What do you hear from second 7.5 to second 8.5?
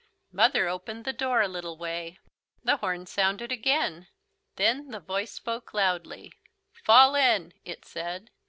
it said.